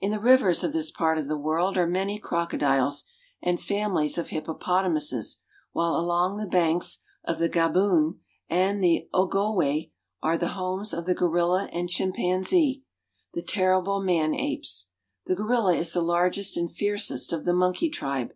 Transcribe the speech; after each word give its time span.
In 0.00 0.12
the 0.12 0.20
rivers 0.20 0.62
of 0.62 0.72
this 0.72 0.92
part 0.92 1.18
of 1.18 1.26
the 1.26 1.36
world 1.36 1.76
are 1.76 1.84
many 1.84 2.20
crocodiles 2.20 3.04
and 3.42 3.60
families 3.60 4.16
of 4.16 4.28
hip 4.28 4.44
popotamuses, 4.44 5.38
while 5.72 5.96
along 5.96 6.36
the 6.36 6.46
banks 6.46 6.98
of 7.24 7.40
the 7.40 7.48
Gabun 7.48 8.20
fga 8.48 8.52
bo6n')andthe 8.52 9.08
Ogo 9.12 9.60
(6 9.60 9.86
g6 9.90 9.90
wa')are 10.22 10.38
the 10.38 10.46
mesof 10.46 11.04
the 11.06 11.14
gorilln 11.16 11.68
id 11.72 11.88
chimpanzee, 11.88 12.84
Iht 13.36 13.46
terrible 13.48 14.00
man 14.00 14.32
apes. 14.32 14.90
The 15.26 15.34
goriUa 15.34 15.76
is 15.76 15.92
the 15.92 16.00
'^'""'^■ 16.02 16.06
largest 16.06 16.56
and 16.56 16.70
fiercest 16.70 17.32
of 17.32 17.44
the 17.44 17.52
monkey 17.52 17.88
tribe. 17.90 18.34